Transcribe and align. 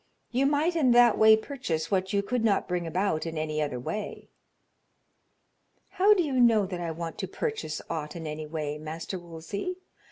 You 0.31 0.47
might 0.47 0.75
in 0.75 0.93
that 0.93 1.15
way 1.15 1.37
purchase 1.37 1.91
what 1.91 2.11
you 2.11 2.23
could 2.23 2.43
not 2.43 2.67
bring 2.67 2.87
about 2.87 3.27
in 3.27 3.37
any 3.37 3.61
other 3.61 3.79
way." 3.79 4.29
"How 5.89 6.15
do 6.15 6.23
you 6.23 6.39
know 6.39 6.65
that 6.65 6.81
I 6.81 6.89
want 6.89 7.19
to 7.19 7.27
purchase 7.27 7.83
aught 7.87 8.15
in 8.15 8.25
any 8.25 8.47
way, 8.47 8.79
Master 8.79 9.19
Wolsey? 9.19 9.77